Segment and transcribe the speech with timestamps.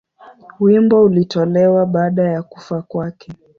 [0.59, 3.33] Wimbo ulitolewa baada ya kufa kwake.